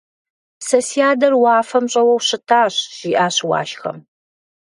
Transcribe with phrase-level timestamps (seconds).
[0.65, 3.97] Сэ си адэр уафэм щӀэуэу щытащ,- жиӀащ Уашхэм.